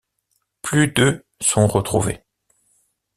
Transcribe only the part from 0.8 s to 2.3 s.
de sont retrouvées.